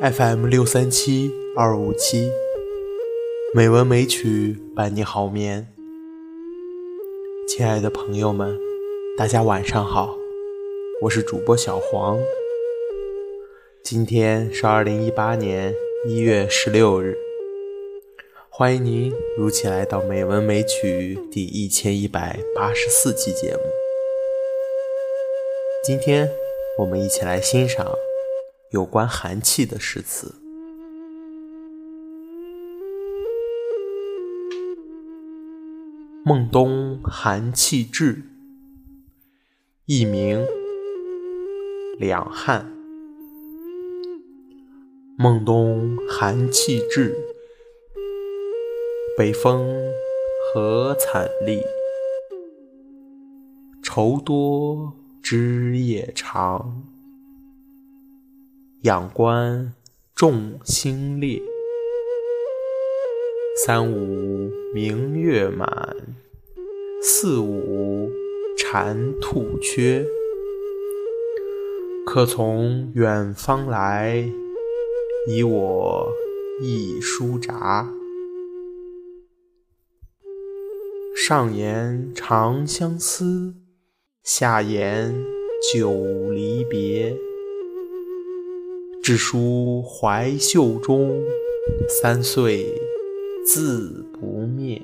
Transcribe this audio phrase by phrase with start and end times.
[0.00, 2.32] FM 六三七二五七，
[3.52, 5.68] 美文美曲伴你好眠。
[7.46, 8.58] 亲爱的朋友们，
[9.18, 10.16] 大家晚上好，
[11.02, 12.18] 我是主播小黄。
[13.82, 15.74] 今天是二零一八年
[16.08, 17.18] 一月十六日，
[18.48, 23.60] 欢迎您如期来到《美文美曲》第一千一百八十四期节目。
[25.84, 26.26] 今天
[26.78, 27.86] 我们一起来欣赏。
[28.70, 30.36] 有关寒气的诗词。
[36.24, 38.22] 孟冬寒气至，
[39.86, 40.46] 一名
[41.98, 42.72] 两汉。
[45.18, 47.16] 孟冬寒气至，
[49.18, 49.90] 北风
[50.54, 51.60] 何惨厉？
[53.82, 56.84] 愁多枝叶长。
[58.84, 59.74] 仰观
[60.14, 61.42] 众星列，
[63.62, 65.68] 三五明月满，
[67.02, 68.10] 四五
[68.56, 70.06] 蟾兔缺。
[72.06, 74.24] 客从远方来，
[75.28, 76.10] 遗我
[76.62, 77.86] 一书札。
[81.14, 83.54] 上言长相思，
[84.22, 85.14] 下言
[85.70, 85.92] 久
[86.30, 87.14] 离别。
[89.10, 91.20] 只书怀袖中，
[91.88, 92.64] 三岁
[93.44, 94.80] 字不灭。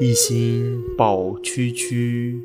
[0.00, 2.40] 一心抱区区，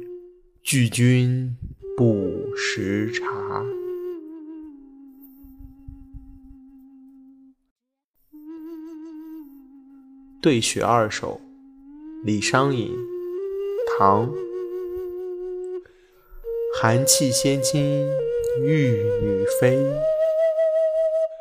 [0.61, 1.55] 拒君
[1.95, 3.65] 不识茶。
[10.41, 11.39] 对雪二首，
[12.25, 12.91] 李商隐，
[13.97, 14.29] 唐。
[16.81, 18.05] 寒气先侵
[18.61, 19.79] 玉女飞，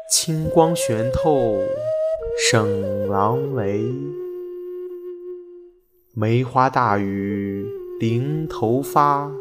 [0.08, 1.58] 清光悬透
[2.38, 3.84] 沈郎眉。
[6.14, 7.66] 梅花大雨
[7.98, 9.32] 临头发，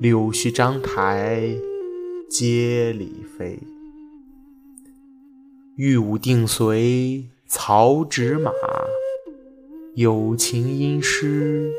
[0.00, 1.54] 柳絮张台
[2.30, 3.58] 阶里飞。
[5.76, 8.50] 玉舞定随曹植马，
[9.94, 11.70] 有情因诗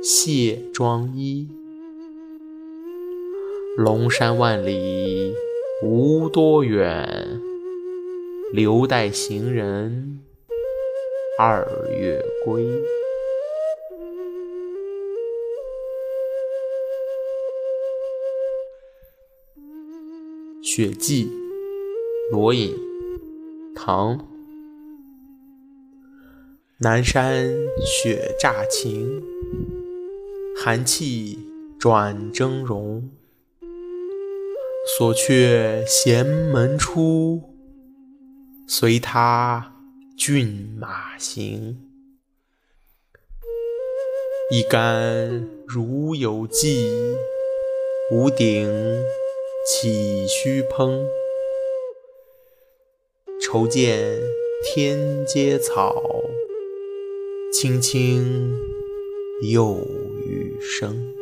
[0.00, 1.59] 谢庄衣。
[3.76, 5.32] 龙山万里
[5.82, 7.40] 无多远，
[8.52, 10.20] 留待行人
[11.38, 12.66] 二月归。
[20.60, 21.28] 雪霁，
[22.32, 22.76] 罗隐，
[23.74, 24.26] 唐。
[26.78, 27.48] 南山
[27.86, 29.22] 雪乍晴，
[30.56, 31.38] 寒气
[31.78, 33.19] 转峥嵘。
[34.86, 37.54] 锁却闲门出，
[38.66, 39.74] 随他
[40.16, 41.78] 骏马行。
[44.50, 46.90] 一竿如有寄，
[48.10, 48.68] 无顶
[49.66, 51.06] 岂须烹？
[53.40, 54.20] 愁见
[54.64, 56.02] 天阶草，
[57.52, 58.58] 青青
[59.52, 59.76] 又
[60.24, 61.14] 雨声。《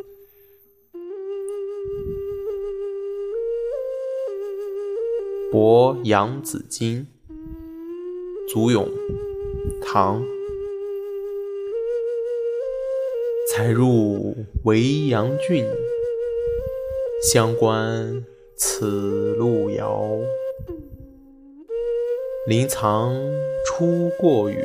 [5.51, 7.07] 博洋子金》
[8.53, 8.87] 祖咏，
[9.81, 10.23] 唐。
[13.51, 15.65] 才入维阳郡，
[17.33, 18.23] 相关
[18.55, 20.11] 此路遥。
[22.45, 23.11] 林藏
[23.65, 24.63] 初过雨，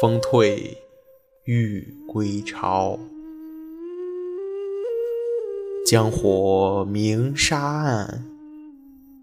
[0.00, 0.78] 风退
[1.44, 2.98] 欲归巢。
[5.84, 8.37] 江火明沙岸。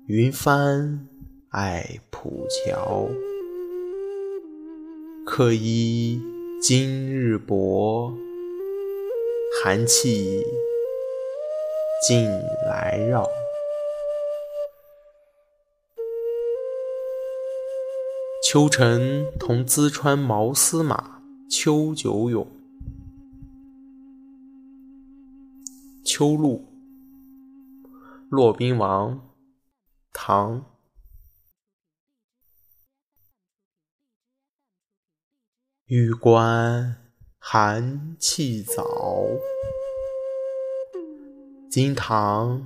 [0.08, 1.08] 云帆
[1.50, 3.10] 爱浦桥，
[5.26, 6.22] 客依
[6.62, 8.14] 今日薄，
[9.64, 10.44] 寒气
[12.08, 12.24] 近
[12.70, 13.28] 来绕。
[18.44, 21.20] 秋晨同淄川毛司马，
[21.50, 22.46] 秋九咏。
[26.04, 26.64] 秋露，
[28.30, 29.20] 骆宾王。
[30.18, 30.64] 唐，
[35.88, 39.28] 玉关寒气早，
[41.70, 42.66] 金堂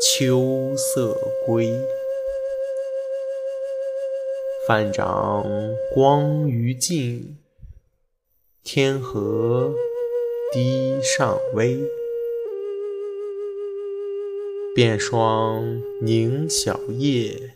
[0.00, 1.68] 秋色归。
[4.68, 5.44] 泛长
[5.92, 7.42] 光于镜，
[8.62, 9.74] 天河
[10.52, 11.76] 低上微。
[14.74, 17.54] 遍霜凝晓叶，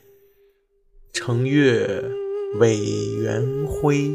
[1.13, 2.03] 乘月
[2.59, 2.79] 委
[3.23, 4.11] 圆辉。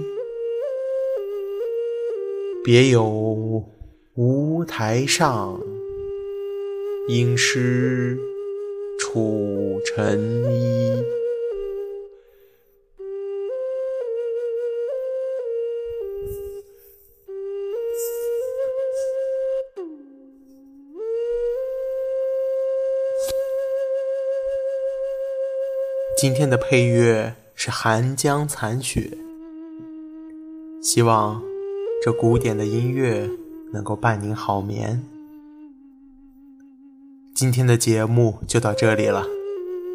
[2.65, 3.63] 别有
[4.15, 5.61] 梧台上，
[7.07, 8.17] 应是
[8.99, 10.19] 楚尘
[10.53, 10.96] 衣。
[26.19, 29.15] 今天的配乐是《寒江残雪》，
[30.83, 31.39] 希望
[32.03, 33.29] 这古典的音乐
[33.71, 35.03] 能够伴您好眠。
[37.35, 39.27] 今天的节目就到这里了，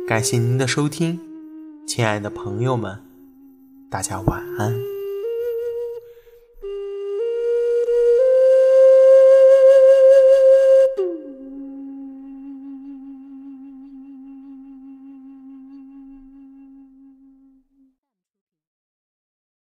[0.07, 1.19] 感谢您的收听，
[1.89, 3.01] 亲爱的朋友们，
[3.91, 4.92] 大家晚安。